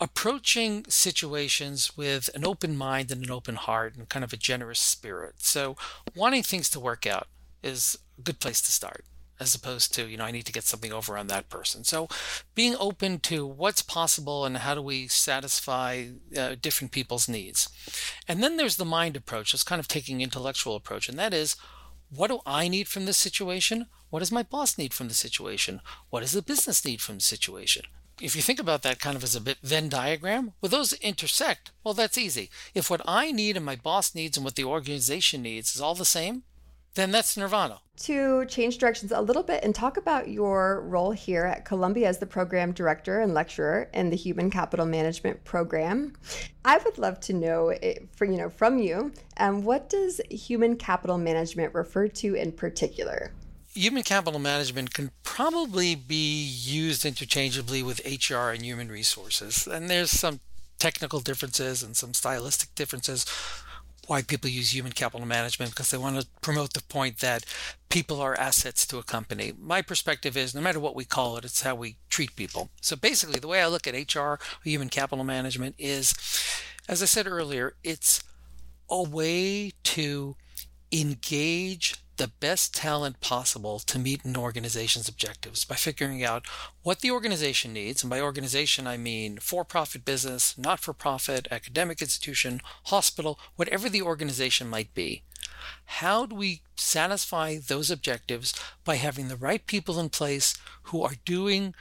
approaching 0.00 0.84
situations 0.88 1.96
with 1.96 2.30
an 2.34 2.44
open 2.44 2.76
mind 2.76 3.10
and 3.10 3.24
an 3.24 3.30
open 3.30 3.56
heart 3.56 3.96
and 3.96 4.08
kind 4.08 4.24
of 4.24 4.32
a 4.32 4.38
generous 4.38 4.80
spirit. 4.80 5.36
So, 5.38 5.76
wanting 6.14 6.42
things 6.42 6.68
to 6.70 6.80
work 6.80 7.06
out 7.06 7.28
is 7.62 7.98
a 8.18 8.22
good 8.22 8.40
place 8.40 8.60
to 8.62 8.72
start 8.72 9.04
as 9.40 9.54
opposed 9.54 9.92
to, 9.92 10.06
you 10.08 10.16
know, 10.16 10.24
I 10.24 10.30
need 10.30 10.46
to 10.46 10.52
get 10.52 10.62
something 10.62 10.92
over 10.92 11.18
on 11.18 11.26
that 11.26 11.48
person. 11.48 11.82
So, 11.82 12.08
being 12.54 12.76
open 12.78 13.18
to 13.20 13.44
what's 13.44 13.82
possible 13.82 14.44
and 14.44 14.58
how 14.58 14.74
do 14.74 14.82
we 14.82 15.08
satisfy 15.08 16.06
uh, 16.36 16.54
different 16.60 16.92
people's 16.92 17.28
needs. 17.28 17.68
And 18.28 18.42
then 18.42 18.56
there's 18.56 18.76
the 18.76 18.84
mind 18.84 19.16
approach, 19.16 19.52
it's 19.52 19.64
kind 19.64 19.80
of 19.80 19.88
taking 19.88 20.20
intellectual 20.20 20.76
approach, 20.76 21.08
and 21.08 21.18
that 21.18 21.34
is 21.34 21.56
what 22.16 22.30
do 22.30 22.40
I 22.46 22.68
need 22.68 22.88
from 22.88 23.06
this 23.06 23.18
situation? 23.18 23.86
What 24.10 24.20
does 24.20 24.32
my 24.32 24.42
boss 24.42 24.78
need 24.78 24.94
from 24.94 25.08
the 25.08 25.14
situation? 25.14 25.80
What 26.10 26.20
does 26.20 26.32
the 26.32 26.42
business 26.42 26.84
need 26.84 27.00
from 27.00 27.16
the 27.16 27.20
situation? 27.22 27.82
If 28.20 28.36
you 28.36 28.42
think 28.42 28.60
about 28.60 28.82
that 28.82 29.00
kind 29.00 29.16
of 29.16 29.24
as 29.24 29.34
a 29.34 29.40
bit 29.40 29.58
Venn 29.62 29.88
diagram, 29.88 30.52
well, 30.60 30.70
those 30.70 30.92
intersect. 30.94 31.72
Well, 31.82 31.94
that's 31.94 32.16
easy. 32.16 32.48
If 32.74 32.88
what 32.88 33.02
I 33.06 33.32
need 33.32 33.56
and 33.56 33.66
my 33.66 33.74
boss 33.74 34.14
needs 34.14 34.36
and 34.36 34.44
what 34.44 34.54
the 34.54 34.64
organization 34.64 35.42
needs 35.42 35.74
is 35.74 35.80
all 35.80 35.96
the 35.96 36.04
same, 36.04 36.44
then 36.94 37.10
that's 37.10 37.36
nirvana. 37.36 37.80
To 37.98 38.44
change 38.46 38.78
directions 38.78 39.12
a 39.12 39.20
little 39.20 39.42
bit 39.42 39.62
and 39.64 39.74
talk 39.74 39.96
about 39.96 40.28
your 40.28 40.80
role 40.82 41.12
here 41.12 41.44
at 41.44 41.64
Columbia 41.64 42.08
as 42.08 42.18
the 42.18 42.26
program 42.26 42.72
director 42.72 43.20
and 43.20 43.34
lecturer 43.34 43.88
in 43.94 44.10
the 44.10 44.16
Human 44.16 44.50
Capital 44.50 44.84
Management 44.84 45.44
program. 45.44 46.14
I 46.64 46.78
would 46.78 46.98
love 46.98 47.20
to 47.20 47.32
know, 47.32 47.68
eh, 47.68 47.98
for 48.16 48.24
you 48.24 48.36
know, 48.36 48.50
from 48.50 48.78
you, 48.78 49.12
um, 49.36 49.62
what 49.62 49.88
does 49.88 50.20
human 50.30 50.76
capital 50.76 51.18
management 51.18 51.72
refer 51.74 52.08
to 52.08 52.34
in 52.34 52.52
particular? 52.52 53.32
Human 53.74 54.02
capital 54.02 54.40
management 54.40 54.94
can 54.94 55.10
probably 55.22 55.94
be 55.94 56.44
used 56.44 57.04
interchangeably 57.04 57.82
with 57.82 58.00
HR 58.04 58.50
and 58.50 58.62
human 58.62 58.88
resources, 58.88 59.66
and 59.66 59.90
there's 59.90 60.10
some 60.10 60.40
technical 60.78 61.20
differences 61.20 61.82
and 61.82 61.96
some 61.96 62.12
stylistic 62.12 62.74
differences 62.74 63.24
why 64.08 64.22
people 64.22 64.50
use 64.50 64.74
human 64.74 64.92
capital 64.92 65.26
management 65.26 65.72
because 65.72 65.90
they 65.90 65.98
want 65.98 66.20
to 66.20 66.26
promote 66.40 66.72
the 66.72 66.82
point 66.82 67.18
that 67.18 67.44
people 67.88 68.20
are 68.20 68.38
assets 68.38 68.86
to 68.86 68.98
a 68.98 69.02
company. 69.02 69.52
My 69.58 69.82
perspective 69.82 70.36
is 70.36 70.54
no 70.54 70.60
matter 70.60 70.80
what 70.80 70.96
we 70.96 71.04
call 71.04 71.36
it, 71.36 71.44
it's 71.44 71.62
how 71.62 71.74
we 71.74 71.96
treat 72.08 72.36
people. 72.36 72.70
So 72.80 72.96
basically, 72.96 73.40
the 73.40 73.48
way 73.48 73.62
I 73.62 73.66
look 73.66 73.86
at 73.86 73.94
HR, 73.94 74.18
or 74.20 74.38
human 74.64 74.88
capital 74.88 75.24
management, 75.24 75.74
is 75.78 76.14
as 76.88 77.02
I 77.02 77.06
said 77.06 77.26
earlier, 77.26 77.74
it's 77.82 78.22
a 78.90 79.02
way 79.02 79.72
to 79.82 80.36
engage 80.92 81.96
the 82.16 82.28
best 82.28 82.74
talent 82.74 83.20
possible 83.20 83.78
to 83.80 83.98
meet 83.98 84.24
an 84.24 84.36
organization's 84.36 85.08
objectives 85.08 85.64
by 85.64 85.74
figuring 85.74 86.22
out 86.22 86.46
what 86.82 87.00
the 87.00 87.10
organization 87.10 87.72
needs. 87.72 88.02
And 88.02 88.10
by 88.10 88.20
organization, 88.20 88.86
I 88.86 88.96
mean 88.96 89.38
for 89.38 89.64
profit 89.64 90.04
business, 90.04 90.56
not 90.56 90.80
for 90.80 90.92
profit, 90.92 91.48
academic 91.50 92.00
institution, 92.00 92.60
hospital, 92.84 93.38
whatever 93.56 93.88
the 93.88 94.02
organization 94.02 94.68
might 94.68 94.94
be. 94.94 95.22
How 95.86 96.26
do 96.26 96.34
we 96.34 96.62
satisfy 96.76 97.56
those 97.58 97.90
objectives 97.90 98.54
by 98.84 98.96
having 98.96 99.28
the 99.28 99.36
right 99.36 99.66
people 99.66 99.98
in 99.98 100.08
place 100.08 100.54
who 100.84 101.02
are 101.02 101.14
doing 101.24 101.74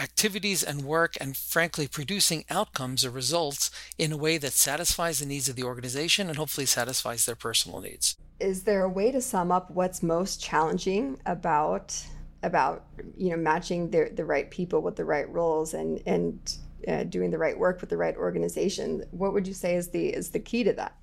activities 0.00 0.62
and 0.62 0.82
work 0.82 1.16
and 1.20 1.36
frankly 1.36 1.86
producing 1.86 2.44
outcomes 2.50 3.04
or 3.04 3.10
results 3.10 3.70
in 3.98 4.12
a 4.12 4.16
way 4.16 4.38
that 4.38 4.52
satisfies 4.52 5.18
the 5.18 5.26
needs 5.26 5.48
of 5.48 5.56
the 5.56 5.62
organization 5.62 6.28
and 6.28 6.38
hopefully 6.38 6.66
satisfies 6.66 7.26
their 7.26 7.36
personal 7.36 7.80
needs 7.80 8.16
is 8.40 8.62
there 8.64 8.82
a 8.82 8.88
way 8.88 9.12
to 9.12 9.20
sum 9.20 9.52
up 9.52 9.70
what's 9.70 10.02
most 10.02 10.42
challenging 10.42 11.18
about 11.26 12.02
about 12.42 12.86
you 13.16 13.30
know 13.30 13.36
matching 13.36 13.90
the 13.90 14.10
the 14.14 14.24
right 14.24 14.50
people 14.50 14.80
with 14.80 14.96
the 14.96 15.04
right 15.04 15.28
roles 15.30 15.74
and 15.74 16.02
and 16.06 16.56
uh, 16.88 17.04
doing 17.04 17.30
the 17.30 17.38
right 17.38 17.58
work 17.58 17.80
with 17.80 17.90
the 17.90 17.96
right 17.96 18.16
organization? 18.16 19.04
What 19.10 19.32
would 19.34 19.46
you 19.46 19.54
say 19.54 19.76
is 19.76 19.88
the 19.88 20.08
is 20.08 20.30
the 20.30 20.40
key 20.40 20.64
to 20.64 20.72
that? 20.74 20.96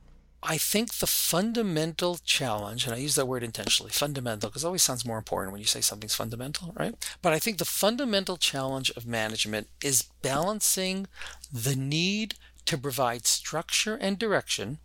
I 0.49 0.57
think 0.57 0.95
the 0.95 1.07
fundamental 1.07 2.19
challenge, 2.23 2.85
and 2.85 2.95
I 2.95 2.99
use 2.99 3.15
that 3.15 3.27
word 3.27 3.43
intentionally, 3.43 3.91
fundamental, 3.91 4.49
because 4.49 4.63
it 4.63 4.67
always 4.67 4.81
sounds 4.81 5.05
more 5.05 5.17
important 5.17 5.51
when 5.51 5.59
you 5.59 5.67
say 5.67 5.81
something's 5.81 6.15
fundamental, 6.15 6.73
right? 6.79 6.95
But 7.21 7.33
I 7.33 7.39
think 7.39 7.57
the 7.57 7.65
fundamental 7.65 8.37
challenge 8.37 8.89
of 8.91 9.05
management 9.05 9.67
is 9.83 10.05
balancing 10.21 11.07
the 11.51 11.75
need 11.75 12.35
to 12.63 12.77
provide 12.77 13.27
structure 13.27 13.95
and 13.95 14.17
direction 14.17 14.79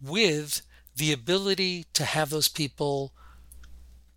with 0.00 0.62
the 0.94 1.12
ability 1.12 1.86
to 1.94 2.04
have 2.04 2.30
those 2.30 2.48
people 2.48 3.12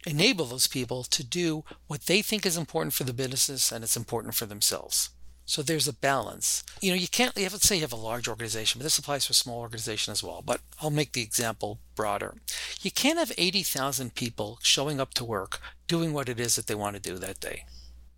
enable 0.06 0.46
those 0.46 0.68
people 0.68 1.04
to 1.04 1.24
do 1.24 1.64
what 1.88 2.06
they 2.06 2.22
think 2.22 2.46
is 2.46 2.58
important 2.58 2.94
for 2.94 3.06
the 3.06 3.14
business 3.14 3.72
and 3.72 3.84
it's 3.84 3.98
important 3.98 4.36
for 4.36 4.46
themselves. 4.46 5.10
So 5.52 5.62
there's 5.62 5.90
a 5.90 5.94
balance. 5.94 6.64
You 6.80 6.92
know, 6.92 6.96
you 6.96 7.10
can't, 7.10 7.36
you 7.36 7.44
have, 7.44 7.52
let's 7.52 7.68
say 7.68 7.76
you 7.76 7.82
have 7.82 7.92
a 7.92 7.98
large 7.98 8.30
organization, 8.30 8.80
but 8.80 8.84
this 8.84 8.98
applies 8.98 9.26
to 9.26 9.32
a 9.32 9.34
small 9.34 9.60
organization 9.60 10.14
as 10.14 10.24
well. 10.24 10.42
But 10.42 10.62
I'll 10.82 10.92
make 10.92 11.12
the 11.12 11.22
example 11.22 11.80
broader. 11.94 12.36
You 12.82 12.90
can't 12.90 13.20
have 13.20 13.34
80,000 13.38 14.16
people 14.16 14.60
showing 14.62 15.02
up 15.02 15.14
to 15.16 15.26
work 15.26 15.60
doing 15.90 16.14
what 16.14 16.30
it 16.30 16.40
is 16.40 16.56
that 16.56 16.68
they 16.68 16.74
want 16.74 16.96
to 16.96 17.02
do 17.02 17.18
that 17.18 17.42
day. 17.42 17.66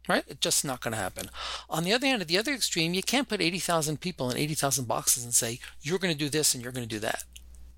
Right? 0.08 0.24
It's 0.28 0.42
just 0.42 0.64
not 0.64 0.82
going 0.82 0.92
to 0.92 1.00
happen. 1.00 1.32
On 1.72 1.84
the 1.84 1.92
other 1.92 2.06
hand, 2.06 2.22
at 2.22 2.28
the 2.28 2.38
other 2.38 2.54
extreme, 2.54 2.94
you 2.94 3.02
can't 3.02 3.28
put 3.28 3.42
80,000 3.42 4.00
people 4.00 4.30
in 4.30 4.38
80,000 4.38 4.88
boxes 4.88 5.24
and 5.24 5.34
say, 5.34 5.60
you're 5.82 5.98
going 5.98 6.14
to 6.14 6.26
do 6.26 6.30
this 6.30 6.54
and 6.54 6.62
you're 6.62 6.72
going 6.72 6.88
to 6.88 6.96
do 6.96 7.00
that 7.00 7.24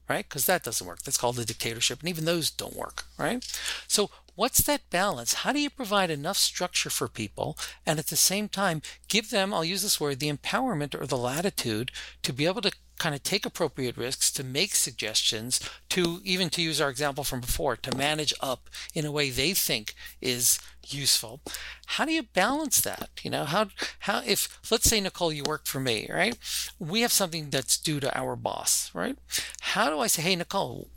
right? 0.08 0.28
Because 0.28 0.46
that 0.46 0.64
doesn't 0.64 0.86
work. 0.86 1.02
That's 1.02 1.18
called 1.18 1.40
a 1.40 1.46
dictatorship, 1.46 2.00
and 2.00 2.10
even 2.10 2.26
those 2.26 2.52
don't 2.52 2.76
work, 2.76 3.06
right? 3.18 3.44
So, 3.88 4.12
what's 4.36 4.62
that 4.64 4.90
balance? 4.90 5.34
How 5.34 5.52
do 5.52 5.60
you 5.60 5.70
provide 5.70 6.10
enough 6.10 6.38
structure 6.38 6.90
for 6.90 7.08
people 7.08 7.58
and 7.86 8.00
at 8.00 8.08
the 8.08 8.16
same 8.16 8.48
time 8.50 8.82
give 9.08 9.30
them, 9.30 9.54
I'll 9.54 9.66
use 9.66 9.82
this 9.82 10.00
word, 10.00 10.20
the 10.20 10.32
empowerment 10.32 11.00
or 11.00 11.06
the 11.06 11.18
latitude 11.18 11.92
to 12.24 12.34
be 12.34 12.46
able 12.46 12.62
to 12.62 12.72
kind 12.98 13.16
of 13.16 13.24
take 13.24 13.46
appropriate 13.46 13.98
risks, 13.98 14.32
to 14.32 14.44
make 14.44 14.74
suggestions, 14.74 15.60
to 15.90 16.22
even 16.24 16.50
to 16.50 16.62
use 16.62 16.80
our 16.80 16.90
example 16.90 17.24
from 17.24 17.42
before, 17.42 17.76
to 17.76 17.96
manage 17.98 18.34
up 18.40 18.70
in 18.94 19.06
a 19.06 19.12
way 19.12 19.30
they 19.30 19.54
think 19.54 19.94
is 20.22 20.60
useful. 20.88 21.42
How 21.88 22.06
do 22.06 22.14
you 22.14 22.24
balance 22.24 22.80
that? 22.82 23.10
You 23.22 23.32
know, 23.32 23.46
how 23.46 23.68
how 24.00 24.22
if 24.26 24.60
let's 24.72 24.90
say 24.90 25.02
Nicole, 25.02 25.34
you 25.34 25.44
work 25.44 25.66
for 25.66 25.80
me, 25.80 26.08
right? 26.10 26.38
We 26.80 27.02
have 27.02 27.12
something 27.12 27.50
that's 27.50 27.78
due 27.78 28.00
to 28.00 28.18
our 28.18 28.36
boss, 28.36 28.92
right? 28.94 29.18
How 29.62 29.90
do 29.90 30.00
I 30.00 30.08
say, 30.08 30.22
hey 30.22 30.36
Nicole, 30.36 30.88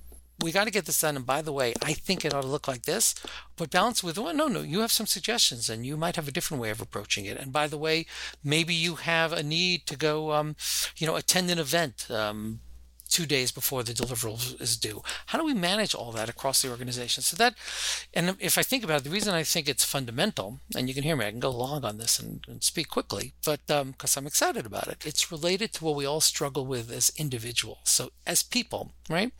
we 0.41 0.53
got 0.53 0.65
to 0.65 0.71
get 0.71 0.87
this 0.87 1.01
done. 1.01 1.17
And 1.17 1.27
by 1.27 1.43
the 1.43 1.53
way, 1.53 1.75
I 1.83 1.93
think 1.93 2.25
it 2.25 2.33
ought 2.33 2.43
to 2.43 2.49
look 2.49 2.69
like 2.69 2.83
this, 2.83 3.15
but 3.57 3.71
balance 3.71 4.03
with, 4.03 4.19
well, 4.19 4.35
no, 4.35 4.47
no, 4.47 4.61
you 4.61 4.81
have 4.81 4.93
some 4.93 5.07
suggestions 5.07 5.69
and 5.69 5.85
you 5.85 5.97
might 5.97 6.17
have 6.17 6.29
a 6.29 6.33
different 6.33 6.61
way 6.61 6.71
of 6.71 6.81
approaching 6.81 7.25
it. 7.25 7.37
And 7.37 7.53
by 7.53 7.67
the 7.67 7.79
way, 7.79 8.07
maybe 8.45 8.75
you 8.75 8.97
have 8.97 9.33
a 9.33 9.43
need 9.43 9.87
to 9.87 9.97
go, 9.97 10.33
um, 10.33 10.57
you 10.97 11.07
know, 11.07 11.17
attend 11.17 11.51
an 11.51 11.59
event. 11.59 12.11
Um, 12.11 12.61
two 13.09 13.27
days 13.27 13.51
before 13.51 13.83
the 13.83 13.93
deliverable 13.93 14.61
is 14.61 14.77
due. 14.77 15.03
How 15.27 15.39
do 15.39 15.45
we 15.45 15.55
manage 15.55 15.95
all 15.95 16.13
that 16.13 16.29
across 16.29 16.63
the 16.63 16.71
organization? 16.71 17.23
So 17.23 17.37
that, 17.37 17.55
and 18.15 18.37
if 18.39 18.59
I 18.59 18.63
think 18.63 18.85
about 18.85 19.01
it, 19.01 19.05
the 19.05 19.11
reason 19.11 19.35
I 19.35 19.43
think 19.43 19.69
it's 19.69 19.85
fundamental, 19.85 20.61
and 20.77 20.89
you 20.89 20.95
can 20.95 21.03
hear 21.03 21.17
me, 21.17 21.27
I 21.27 21.31
can 21.31 21.41
go 21.41 21.51
long 21.51 21.85
on 21.85 21.99
this 21.99 22.19
and, 22.19 22.45
and 22.47 22.63
speak 22.63 22.89
quickly, 22.89 23.33
but 23.45 23.67
because 23.67 24.17
um, 24.17 24.23
I'm 24.23 24.27
excited 24.27 24.67
about 24.67 24.89
it, 24.89 25.05
it's 25.07 25.33
related 25.33 25.73
to 25.75 25.85
what 25.85 25.97
we 25.97 26.07
all 26.07 26.21
struggle 26.21 26.67
with 26.67 26.91
as 26.91 27.13
individuals. 27.17 27.79
So 27.85 28.11
as 28.27 28.43
people, 28.43 28.93
right? 29.09 29.33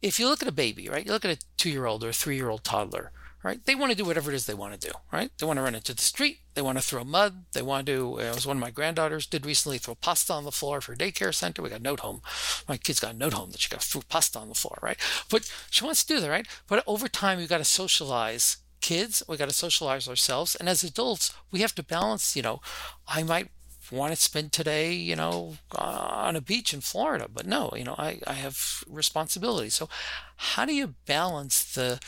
If 0.00 0.18
you 0.18 0.28
look 0.28 0.42
at 0.42 0.48
a 0.48 0.52
baby, 0.52 0.88
right? 0.88 1.04
You 1.04 1.12
look 1.12 1.24
at 1.24 1.36
a 1.36 1.44
two-year-old 1.56 2.04
or 2.04 2.10
a 2.10 2.12
three-year-old 2.12 2.64
toddler 2.64 3.12
right? 3.42 3.64
They 3.64 3.74
want 3.74 3.90
to 3.90 3.96
do 3.96 4.04
whatever 4.04 4.30
it 4.30 4.34
is 4.34 4.46
they 4.46 4.54
want 4.54 4.78
to 4.78 4.88
do, 4.88 4.92
right? 5.12 5.30
They 5.38 5.46
want 5.46 5.56
to 5.58 5.62
run 5.62 5.74
into 5.74 5.94
the 5.94 6.02
street. 6.02 6.40
They 6.54 6.62
want 6.62 6.78
to 6.78 6.84
throw 6.84 7.04
mud. 7.04 7.44
They 7.52 7.62
want 7.62 7.86
to, 7.86 8.18
uh, 8.18 8.34
as 8.36 8.46
one 8.46 8.58
of 8.58 8.60
my 8.60 8.70
granddaughters 8.70 9.26
did 9.26 9.46
recently, 9.46 9.78
throw 9.78 9.94
pasta 9.94 10.32
on 10.32 10.44
the 10.44 10.52
floor 10.52 10.80
for 10.80 10.94
daycare 10.94 11.34
center. 11.34 11.62
We 11.62 11.70
got 11.70 11.80
a 11.80 11.82
note 11.82 12.00
home. 12.00 12.20
My 12.68 12.76
kid's 12.76 13.00
got 13.00 13.14
a 13.14 13.18
note 13.18 13.32
home 13.32 13.50
that 13.52 13.60
she 13.60 13.70
got 13.70 13.82
threw 13.82 14.02
pasta 14.08 14.38
on 14.38 14.48
the 14.48 14.54
floor, 14.54 14.78
right? 14.82 14.98
But 15.30 15.50
she 15.70 15.84
wants 15.84 16.04
to 16.04 16.14
do 16.14 16.20
that, 16.20 16.30
right? 16.30 16.46
But 16.66 16.84
over 16.86 17.08
time, 17.08 17.38
we've 17.38 17.48
got 17.48 17.58
to 17.58 17.64
socialize 17.64 18.58
kids. 18.80 19.22
We 19.26 19.36
got 19.36 19.48
to 19.48 19.54
socialize 19.54 20.08
ourselves. 20.08 20.54
And 20.54 20.68
as 20.68 20.84
adults, 20.84 21.32
we 21.50 21.60
have 21.60 21.74
to 21.76 21.82
balance, 21.82 22.36
you 22.36 22.42
know, 22.42 22.60
I 23.08 23.22
might 23.22 23.48
want 23.90 24.14
to 24.14 24.20
spend 24.20 24.52
today, 24.52 24.92
you 24.92 25.16
know, 25.16 25.56
uh, 25.74 25.80
on 25.80 26.36
a 26.36 26.40
beach 26.40 26.72
in 26.72 26.80
Florida, 26.80 27.26
but 27.32 27.46
no, 27.46 27.72
you 27.74 27.84
know, 27.84 27.96
I, 27.98 28.20
I 28.26 28.34
have 28.34 28.84
responsibilities. 28.88 29.74
So 29.74 29.88
how 30.36 30.64
do 30.64 30.74
you 30.74 30.94
balance 31.06 31.64
the, 31.74 31.98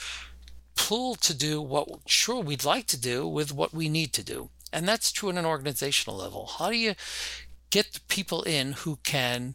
pull 0.75 1.15
to 1.17 1.35
do 1.35 1.61
what 1.61 1.89
sure 2.07 2.41
we'd 2.41 2.65
like 2.65 2.87
to 2.89 3.01
do 3.01 3.27
with 3.27 3.53
what 3.53 3.73
we 3.73 3.89
need 3.89 4.13
to 4.15 4.23
do. 4.23 4.51
And 4.73 4.89
that's 4.89 5.13
true 5.13 5.31
at 5.31 5.37
an 5.37 5.45
organizational 5.45 6.19
level. 6.19 6.47
How 6.59 6.71
do 6.71 6.77
you 6.77 6.95
get 7.71 7.93
the 7.93 8.01
people 8.09 8.43
in 8.43 8.73
who 8.73 8.99
can 9.03 9.55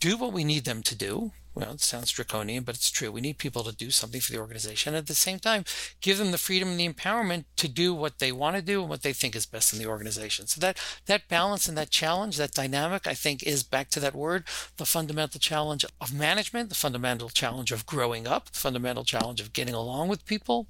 do 0.00 0.16
what 0.16 0.32
we 0.32 0.44
need 0.44 0.64
them 0.64 0.82
to 0.82 0.94
do, 0.94 1.32
well, 1.56 1.72
it 1.72 1.80
sounds 1.80 2.10
draconian, 2.10 2.64
but 2.64 2.74
it's 2.74 2.90
true. 2.90 3.10
We 3.10 3.22
need 3.22 3.38
people 3.38 3.64
to 3.64 3.74
do 3.74 3.90
something 3.90 4.20
for 4.20 4.30
the 4.30 4.38
organization. 4.38 4.94
At 4.94 5.06
the 5.06 5.14
same 5.14 5.38
time, 5.38 5.64
give 6.02 6.18
them 6.18 6.30
the 6.30 6.36
freedom 6.36 6.68
and 6.68 6.78
the 6.78 6.86
empowerment 6.86 7.46
to 7.56 7.66
do 7.66 7.94
what 7.94 8.18
they 8.18 8.30
want 8.30 8.56
to 8.56 8.62
do 8.62 8.82
and 8.82 8.90
what 8.90 9.00
they 9.00 9.14
think 9.14 9.34
is 9.34 9.46
best 9.46 9.72
in 9.72 9.78
the 9.78 9.86
organization. 9.86 10.46
So 10.46 10.60
that 10.60 10.78
that 11.06 11.28
balance 11.28 11.66
and 11.66 11.78
that 11.78 11.88
challenge, 11.88 12.36
that 12.36 12.52
dynamic, 12.52 13.06
I 13.06 13.14
think, 13.14 13.42
is 13.42 13.62
back 13.62 13.88
to 13.90 14.00
that 14.00 14.14
word, 14.14 14.44
the 14.76 14.84
fundamental 14.84 15.40
challenge 15.40 15.86
of 15.98 16.12
management, 16.12 16.68
the 16.68 16.74
fundamental 16.74 17.30
challenge 17.30 17.72
of 17.72 17.86
growing 17.86 18.26
up, 18.26 18.50
the 18.50 18.58
fundamental 18.58 19.04
challenge 19.04 19.40
of 19.40 19.54
getting 19.54 19.74
along 19.74 20.08
with 20.08 20.26
people. 20.26 20.66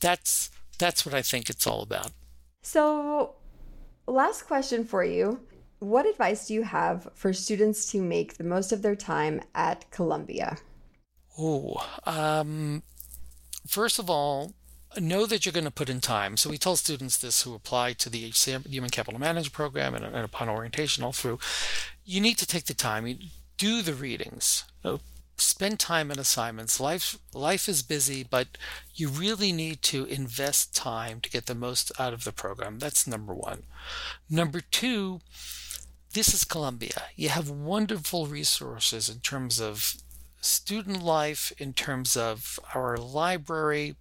That's 0.00 0.50
that's 0.76 1.06
what 1.06 1.14
I 1.14 1.22
think 1.22 1.48
it's 1.48 1.68
all 1.68 1.82
about. 1.82 2.10
So, 2.62 3.36
last 4.08 4.42
question 4.42 4.84
for 4.84 5.04
you 5.04 5.38
what 5.84 6.06
advice 6.06 6.48
do 6.48 6.54
you 6.54 6.62
have 6.62 7.08
for 7.14 7.32
students 7.32 7.90
to 7.92 8.02
make 8.02 8.36
the 8.36 8.44
most 8.44 8.72
of 8.72 8.82
their 8.82 8.96
time 8.96 9.40
at 9.54 9.90
Columbia? 9.90 10.56
Oh, 11.38 11.84
um, 12.06 12.82
first 13.66 13.98
of 13.98 14.08
all, 14.08 14.54
know 15.00 15.26
that 15.26 15.44
you're 15.44 15.52
going 15.52 15.64
to 15.64 15.70
put 15.70 15.90
in 15.90 16.00
time. 16.00 16.36
So 16.36 16.50
we 16.50 16.58
tell 16.58 16.76
students 16.76 17.16
this 17.16 17.42
who 17.42 17.54
apply 17.54 17.94
to 17.94 18.08
the 18.08 18.30
HCM 18.30 18.68
Human 18.68 18.90
Capital 18.90 19.18
Management 19.18 19.52
Program 19.52 19.94
and, 19.94 20.04
and 20.04 20.24
upon 20.24 20.48
orientation 20.48 21.04
all 21.04 21.12
through. 21.12 21.38
You 22.04 22.20
need 22.20 22.38
to 22.38 22.46
take 22.46 22.66
the 22.66 22.74
time. 22.74 23.06
You 23.06 23.16
do 23.58 23.82
the 23.82 23.94
readings. 23.94 24.64
Spend 25.36 25.80
time 25.80 26.12
in 26.12 26.18
assignments. 26.18 26.78
Life 26.78 27.18
life 27.32 27.68
is 27.68 27.82
busy, 27.82 28.22
but 28.22 28.56
you 28.94 29.08
really 29.08 29.50
need 29.50 29.82
to 29.82 30.04
invest 30.04 30.76
time 30.76 31.20
to 31.20 31.30
get 31.30 31.46
the 31.46 31.56
most 31.56 31.90
out 31.98 32.12
of 32.12 32.22
the 32.22 32.30
program. 32.30 32.78
That's 32.78 33.06
number 33.06 33.34
one. 33.34 33.64
Number 34.30 34.60
two 34.60 35.20
this 36.14 36.32
is 36.32 36.44
Columbia. 36.44 37.02
You 37.16 37.28
have 37.28 37.50
wonderful 37.50 38.26
resources 38.26 39.08
in 39.08 39.18
terms 39.18 39.60
of 39.60 39.96
student 40.40 41.02
life, 41.02 41.52
in 41.58 41.72
terms 41.72 42.16
of 42.16 42.60
our 42.72 42.96
library, 42.96 43.96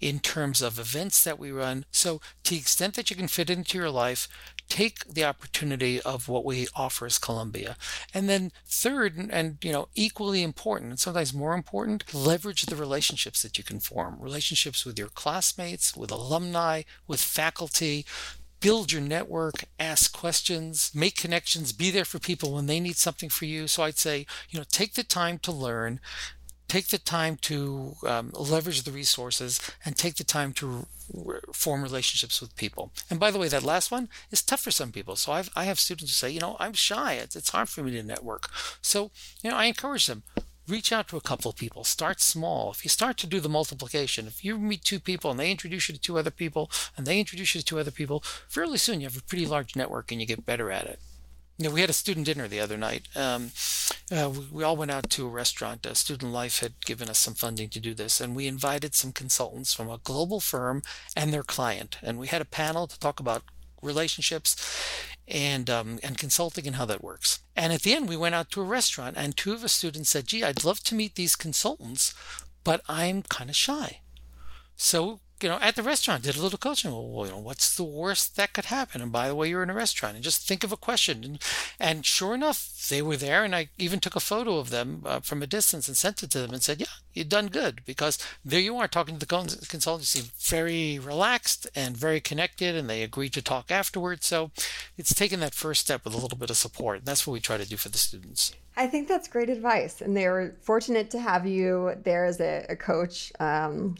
in 0.00 0.20
terms 0.20 0.62
of 0.62 0.78
events 0.78 1.24
that 1.24 1.38
we 1.38 1.50
run. 1.50 1.84
So, 1.90 2.20
to 2.44 2.50
the 2.54 2.60
extent 2.60 2.94
that 2.94 3.10
you 3.10 3.16
can 3.16 3.26
fit 3.26 3.50
into 3.50 3.76
your 3.76 3.90
life, 3.90 4.28
take 4.68 5.04
the 5.04 5.24
opportunity 5.24 6.00
of 6.00 6.28
what 6.28 6.44
we 6.44 6.68
offer 6.76 7.06
as 7.06 7.18
Columbia. 7.18 7.76
And 8.14 8.28
then 8.28 8.52
third, 8.64 9.16
and 9.16 9.58
you 9.62 9.72
know, 9.72 9.88
equally 9.96 10.44
important, 10.44 10.90
and 10.90 11.00
sometimes 11.00 11.34
more 11.34 11.54
important, 11.54 12.14
leverage 12.14 12.66
the 12.66 12.76
relationships 12.76 13.42
that 13.42 13.58
you 13.58 13.64
can 13.64 13.80
form. 13.80 14.16
Relationships 14.20 14.84
with 14.84 14.96
your 14.96 15.08
classmates, 15.08 15.96
with 15.96 16.12
alumni, 16.12 16.82
with 17.08 17.20
faculty, 17.20 18.06
build 18.60 18.92
your 18.92 19.02
network, 19.02 19.64
ask 19.78 20.12
questions, 20.12 20.90
make 20.94 21.16
connections, 21.16 21.72
be 21.72 21.90
there 21.90 22.04
for 22.04 22.18
people 22.18 22.52
when 22.52 22.66
they 22.66 22.80
need 22.80 22.96
something 22.96 23.28
for 23.28 23.44
you. 23.44 23.66
So 23.66 23.82
I'd 23.82 23.98
say, 23.98 24.26
you 24.50 24.58
know, 24.58 24.64
take 24.68 24.94
the 24.94 25.04
time 25.04 25.38
to 25.40 25.52
learn, 25.52 26.00
take 26.68 26.88
the 26.88 26.98
time 26.98 27.36
to 27.42 27.94
um, 28.06 28.30
leverage 28.34 28.82
the 28.82 28.90
resources 28.90 29.60
and 29.84 29.96
take 29.96 30.16
the 30.16 30.24
time 30.24 30.52
to 30.54 30.86
re- 31.12 31.38
form 31.52 31.82
relationships 31.82 32.40
with 32.40 32.56
people. 32.56 32.90
And 33.10 33.20
by 33.20 33.30
the 33.30 33.38
way, 33.38 33.48
that 33.48 33.62
last 33.62 33.90
one 33.90 34.08
is 34.30 34.42
tough 34.42 34.60
for 34.60 34.70
some 34.70 34.92
people. 34.92 35.16
So 35.16 35.32
I've, 35.32 35.50
I 35.54 35.64
have 35.64 35.78
students 35.78 36.12
who 36.12 36.26
say, 36.26 36.32
you 36.32 36.40
know, 36.40 36.56
I'm 36.58 36.72
shy. 36.72 37.14
It's, 37.14 37.36
it's 37.36 37.50
hard 37.50 37.68
for 37.68 37.82
me 37.82 37.92
to 37.92 38.02
network. 38.02 38.48
So, 38.80 39.10
you 39.42 39.50
know, 39.50 39.56
I 39.56 39.66
encourage 39.66 40.06
them, 40.06 40.22
reach 40.68 40.92
out 40.92 41.08
to 41.08 41.16
a 41.16 41.20
couple 41.20 41.50
of 41.50 41.56
people. 41.56 41.84
Start 41.84 42.20
small. 42.20 42.70
If 42.70 42.84
you 42.84 42.88
start 42.88 43.16
to 43.18 43.26
do 43.26 43.40
the 43.40 43.48
multiplication, 43.48 44.26
if 44.26 44.44
you 44.44 44.58
meet 44.58 44.82
two 44.82 45.00
people 45.00 45.30
and 45.30 45.38
they 45.38 45.50
introduce 45.50 45.88
you 45.88 45.94
to 45.94 46.00
two 46.00 46.18
other 46.18 46.30
people 46.30 46.70
and 46.96 47.06
they 47.06 47.18
introduce 47.18 47.54
you 47.54 47.60
to 47.60 47.66
two 47.66 47.78
other 47.78 47.90
people, 47.90 48.22
fairly 48.48 48.78
soon 48.78 49.00
you 49.00 49.06
have 49.06 49.16
a 49.16 49.22
pretty 49.22 49.46
large 49.46 49.76
network 49.76 50.10
and 50.10 50.20
you 50.20 50.26
get 50.26 50.46
better 50.46 50.70
at 50.70 50.86
it. 50.86 50.98
You 51.58 51.68
know, 51.68 51.74
we 51.74 51.80
had 51.80 51.88
a 51.88 51.94
student 51.94 52.26
dinner 52.26 52.48
the 52.48 52.60
other 52.60 52.76
night. 52.76 53.08
Um, 53.16 53.50
uh, 54.12 54.28
we, 54.28 54.46
we, 54.52 54.62
all 54.62 54.76
went 54.76 54.90
out 54.90 55.08
to 55.10 55.26
a 55.26 55.30
restaurant. 55.30 55.86
Uh, 55.86 55.94
student 55.94 56.30
Life 56.30 56.58
had 56.58 56.84
given 56.84 57.08
us 57.08 57.18
some 57.18 57.32
funding 57.32 57.70
to 57.70 57.80
do 57.80 57.94
this, 57.94 58.20
and 58.20 58.36
we 58.36 58.46
invited 58.46 58.94
some 58.94 59.10
consultants 59.10 59.72
from 59.72 59.88
a 59.88 59.96
global 59.96 60.38
firm 60.38 60.82
and 61.16 61.32
their 61.32 61.42
client. 61.42 61.96
And 62.02 62.18
we 62.18 62.26
had 62.26 62.42
a 62.42 62.46
panel 62.46 62.86
to 62.86 63.00
talk 63.00 63.20
about 63.20 63.42
relationships 63.80 64.54
and 65.28 65.68
um, 65.68 65.98
and 66.02 66.18
consulting 66.18 66.66
and 66.66 66.76
how 66.76 66.84
that 66.86 67.02
works. 67.02 67.40
And 67.54 67.72
at 67.72 67.82
the 67.82 67.94
end, 67.94 68.08
we 68.08 68.16
went 68.16 68.34
out 68.34 68.50
to 68.52 68.60
a 68.60 68.64
restaurant, 68.64 69.16
and 69.16 69.36
two 69.36 69.52
of 69.52 69.60
the 69.60 69.68
students 69.68 70.10
said, 70.10 70.26
"Gee, 70.26 70.44
I'd 70.44 70.64
love 70.64 70.80
to 70.84 70.94
meet 70.94 71.14
these 71.14 71.36
consultants, 71.36 72.14
but 72.64 72.80
I'm 72.88 73.22
kind 73.22 73.50
of 73.50 73.56
shy." 73.56 74.00
So 74.76 75.20
you 75.42 75.48
know, 75.48 75.58
at 75.60 75.76
the 75.76 75.82
restaurant, 75.82 76.22
did 76.22 76.36
a 76.36 76.42
little 76.42 76.58
coaching. 76.58 76.90
Well, 76.90 77.26
you 77.26 77.32
know, 77.32 77.38
what's 77.38 77.76
the 77.76 77.84
worst 77.84 78.36
that 78.36 78.52
could 78.52 78.66
happen? 78.66 79.02
And 79.02 79.12
by 79.12 79.28
the 79.28 79.34
way, 79.34 79.48
you're 79.48 79.62
in 79.62 79.70
a 79.70 79.74
restaurant, 79.74 80.14
and 80.14 80.24
just 80.24 80.46
think 80.46 80.64
of 80.64 80.72
a 80.72 80.76
question. 80.76 81.24
And, 81.24 81.42
and 81.78 82.06
sure 82.06 82.34
enough, 82.34 82.88
they 82.88 83.02
were 83.02 83.16
there, 83.16 83.44
and 83.44 83.54
I 83.54 83.68
even 83.76 84.00
took 84.00 84.16
a 84.16 84.20
photo 84.20 84.58
of 84.58 84.70
them 84.70 85.02
uh, 85.04 85.20
from 85.20 85.42
a 85.42 85.46
distance 85.46 85.88
and 85.88 85.96
sent 85.96 86.22
it 86.22 86.30
to 86.30 86.40
them 86.40 86.52
and 86.52 86.62
said, 86.62 86.80
"Yeah, 86.80 86.86
you've 87.12 87.28
done 87.28 87.48
good," 87.48 87.82
because 87.84 88.18
there 88.44 88.60
you 88.60 88.76
are 88.78 88.88
talking 88.88 89.18
to 89.18 89.26
the 89.26 89.66
consultant. 89.68 90.14
You 90.14 90.22
seem 90.22 90.30
very 90.38 90.98
relaxed 90.98 91.66
and 91.74 91.96
very 91.96 92.20
connected, 92.20 92.74
and 92.74 92.88
they 92.88 93.02
agreed 93.02 93.34
to 93.34 93.42
talk 93.42 93.70
afterwards. 93.70 94.26
So, 94.26 94.50
it's 94.96 95.14
taking 95.14 95.40
that 95.40 95.54
first 95.54 95.82
step 95.82 96.04
with 96.04 96.14
a 96.14 96.18
little 96.18 96.38
bit 96.38 96.50
of 96.50 96.56
support. 96.56 96.98
And 96.98 97.06
that's 97.06 97.26
what 97.26 97.34
we 97.34 97.40
try 97.40 97.58
to 97.58 97.68
do 97.68 97.76
for 97.76 97.90
the 97.90 97.98
students. 97.98 98.54
I 98.76 98.86
think 98.86 99.08
that's 99.08 99.28
great 99.28 99.48
advice, 99.48 100.00
and 100.00 100.16
they 100.16 100.28
were 100.28 100.54
fortunate 100.60 101.10
to 101.10 101.18
have 101.18 101.46
you 101.46 101.94
there 102.04 102.26
as 102.26 102.40
a, 102.40 102.66
a 102.68 102.76
coach. 102.76 103.32
Um, 103.40 103.96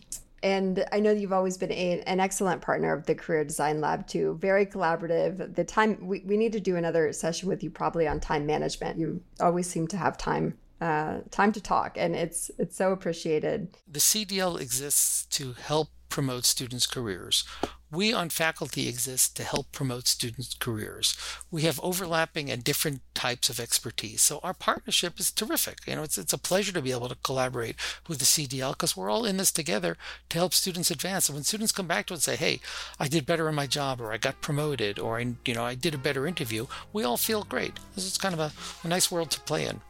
and 0.47 0.85
I 0.93 1.01
know 1.01 1.11
you've 1.11 1.33
always 1.33 1.59
been 1.59 1.73
a, 1.73 2.01
an 2.03 2.21
excellent 2.21 2.63
partner 2.63 2.93
of 2.93 3.05
the 3.07 3.17
Career 3.17 3.43
Design 3.43 3.81
Lab 3.81 4.07
too. 4.07 4.39
Very 4.41 4.65
collaborative. 4.65 5.57
The 5.57 5.65
time 5.65 5.99
we, 6.07 6.21
we 6.21 6.37
need 6.37 6.53
to 6.53 6.61
do 6.61 6.77
another 6.77 7.13
session 7.13 7.49
with 7.49 7.65
you 7.65 7.71
probably 7.71 8.07
on 8.07 8.21
time 8.21 8.47
management. 8.47 8.97
You 8.97 9.21
always 9.41 9.69
seem 9.69 9.89
to 9.89 9.97
have 9.97 10.17
time 10.17 10.57
uh, 10.81 11.19
time 11.33 11.51
to 11.51 11.61
talk, 11.61 11.97
and 11.99 12.15
it's 12.15 12.53
it's 12.61 12.77
so 12.77 12.93
appreciated. 12.93 13.77
The 13.89 13.99
CDL 13.99 14.61
exists 14.61 15.27
to 15.37 15.55
help 15.55 15.89
promote 16.17 16.47
students' 16.47 16.87
careers. 16.87 17.45
We 17.93 18.11
on 18.11 18.31
faculty 18.31 18.89
exist 18.89 19.37
to 19.37 19.45
help 19.45 19.71
promote 19.71 20.07
students' 20.09 20.55
careers. 20.59 21.15
We 21.51 21.63
have 21.69 21.79
overlapping 21.83 22.51
and 22.51 22.65
different 22.65 23.03
types 23.13 23.51
of 23.51 23.61
expertise. 23.61 24.23
So 24.23 24.41
our 24.43 24.55
partnership 24.55 25.21
is 25.21 25.31
terrific. 25.31 25.81
You 25.87 25.97
know, 25.97 26.05
it's, 26.05 26.17
it's 26.17 26.33
a 26.33 26.39
pleasure 26.39 26.73
to 26.73 26.81
be 26.81 26.91
able 26.91 27.11
to 27.11 27.19
collaborate 27.23 27.77
with 28.09 28.19
the 28.19 28.25
CDL 28.25 28.73
because 28.73 28.97
we're 28.97 29.11
all 29.11 29.27
in 29.27 29.37
this 29.37 29.53
together 29.53 29.99
to 30.31 30.39
help 30.39 30.55
students 30.55 30.91
advance. 30.91 31.29
And 31.29 31.37
when 31.37 31.45
students 31.45 31.71
come 31.71 31.87
back 31.87 32.07
to 32.07 32.15
us 32.15 32.27
and 32.27 32.39
say, 32.39 32.43
hey, 32.43 32.61
I 32.99 33.09
did 33.09 33.27
better 33.27 33.47
in 33.47 33.55
my 33.55 33.67
job 33.67 34.01
or 34.01 34.11
I 34.11 34.17
got 34.17 34.41
promoted 34.41 34.99
or, 34.99 35.19
I, 35.19 35.35
you 35.45 35.53
know, 35.53 35.67
I 35.67 35.75
did 35.75 35.93
a 35.93 35.99
better 35.99 36.27
interview, 36.27 36.65
we 36.95 37.05
all 37.05 37.19
feel 37.19 37.45
great. 37.45 37.75
This 37.95 38.07
is 38.07 38.17
kind 38.17 38.33
of 38.33 38.41
a, 38.41 38.53
a 38.85 38.89
nice 38.89 39.11
world 39.11 39.31
to 39.33 39.41
play 39.41 39.67
in. 39.67 39.83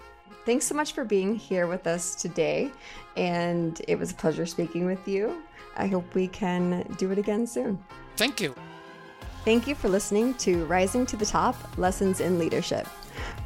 Thanks 0.45 0.67
so 0.67 0.75
much 0.75 0.93
for 0.93 1.05
being 1.05 1.37
here 1.37 1.69
with 1.69 1.87
us 1.87 2.17
today. 2.17 2.73
And 3.17 3.81
it 3.87 3.97
was 3.97 4.11
a 4.11 4.15
pleasure 4.15 4.45
speaking 4.45 4.87
with 4.87 5.07
you. 5.07 5.41
I 5.77 5.87
hope 5.87 6.15
we 6.15 6.29
can 6.29 6.83
do 6.99 7.11
it 7.13 7.19
again 7.19 7.47
soon. 7.47 7.79
Thank 8.17 8.41
you. 8.41 8.55
Thank 9.45 9.69
you 9.69 9.75
for 9.75 9.89
listening 9.89 10.35
to 10.35 10.65
Rising 10.65 11.07
to 11.07 11.17
the 11.17 11.27
Top 11.27 11.57
Lessons 11.79 12.21
in 12.21 12.39
Leadership. 12.39 12.87